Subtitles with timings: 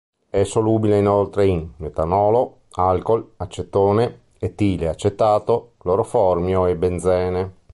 [0.31, 7.53] È solubile inoltre in metanolo, alcool, acetone, etile acetato, cloroformio e benzene.